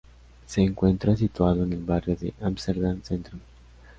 [0.47, 3.39] Se encuentra situado en el barrio de Amsterdam-Centrum.